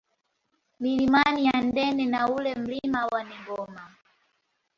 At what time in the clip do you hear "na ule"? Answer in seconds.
2.05-2.55